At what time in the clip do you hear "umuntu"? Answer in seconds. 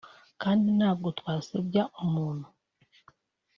2.05-2.47